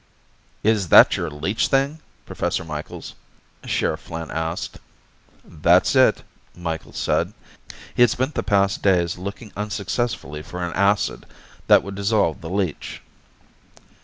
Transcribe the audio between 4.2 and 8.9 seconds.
asked. "That's it," Micheals said. He had spent the past